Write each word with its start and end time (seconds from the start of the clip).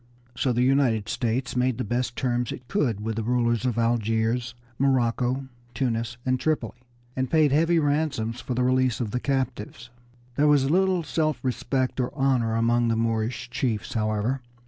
So 0.35 0.51
the 0.51 0.63
United 0.63 1.07
States 1.09 1.55
made 1.55 1.77
the 1.77 1.83
best 1.83 2.15
terms 2.15 2.51
it 2.51 2.67
could 2.67 3.01
with 3.01 3.17
the 3.17 3.23
rulers 3.23 3.67
of 3.67 3.77
Algiers, 3.77 4.55
Morocco, 4.79 5.47
Tunis, 5.75 6.17
and 6.25 6.39
Tripoli, 6.39 6.73
and 7.15 7.29
paid 7.29 7.51
heavy 7.51 7.77
ransoms 7.77 8.41
for 8.41 8.55
the 8.55 8.63
release 8.63 8.99
of 8.99 9.11
the 9.11 9.19
captives. 9.19 9.91
There 10.37 10.47
was 10.47 10.71
little 10.71 11.03
self 11.03 11.37
respect 11.45 11.99
or 11.99 12.11
honor 12.15 12.55
among 12.55 12.87
the 12.87 12.95
Moorish 12.95 13.51
chiefs, 13.51 13.93
however. 13.93 14.41